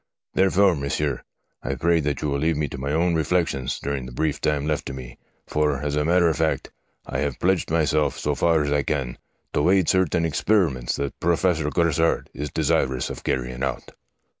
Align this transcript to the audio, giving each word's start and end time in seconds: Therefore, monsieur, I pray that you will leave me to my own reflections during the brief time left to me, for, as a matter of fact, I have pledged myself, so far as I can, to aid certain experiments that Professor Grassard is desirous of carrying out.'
Therefore, 0.33 0.75
monsieur, 0.75 1.21
I 1.61 1.75
pray 1.75 1.99
that 1.99 2.23
you 2.23 2.29
will 2.29 2.39
leave 2.39 2.57
me 2.57 2.67
to 2.69 2.77
my 2.79 2.91
own 2.91 3.13
reflections 3.13 3.77
during 3.79 4.07
the 4.07 4.11
brief 4.11 4.41
time 4.41 4.65
left 4.65 4.87
to 4.87 4.93
me, 4.93 5.19
for, 5.45 5.77
as 5.83 5.95
a 5.95 6.03
matter 6.03 6.27
of 6.27 6.37
fact, 6.37 6.71
I 7.05 7.19
have 7.19 7.37
pledged 7.39 7.69
myself, 7.69 8.17
so 8.17 8.33
far 8.33 8.63
as 8.63 8.71
I 8.71 8.81
can, 8.81 9.19
to 9.53 9.69
aid 9.69 9.89
certain 9.89 10.25
experiments 10.25 10.95
that 10.95 11.19
Professor 11.19 11.69
Grassard 11.69 12.31
is 12.33 12.49
desirous 12.49 13.11
of 13.11 13.23
carrying 13.23 13.61
out.' 13.63 13.91